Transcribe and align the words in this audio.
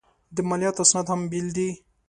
د 0.35 0.37
مالیاتو 0.49 0.81
اسناد 0.85 1.07
هم 1.11 1.21
بېل 1.31 1.47
دي. 1.57 1.69